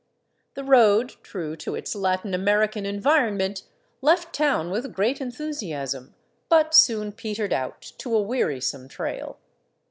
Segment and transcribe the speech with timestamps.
[0.55, 3.65] The road, true to its Latin American environment,
[4.01, 6.15] left town with great enthusiasm,
[6.49, 9.37] but soon petered out to a wearisome trail.